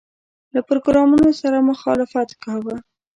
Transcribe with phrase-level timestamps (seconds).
[0.53, 2.75] له پروګرامونو سره مخالفت کاوه.